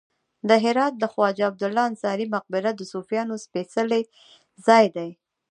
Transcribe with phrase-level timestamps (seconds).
[0.49, 4.03] د هرات د خواجه عبدالله انصاري مقبره د صوفیانو سپیڅلی
[4.65, 5.09] ځای دی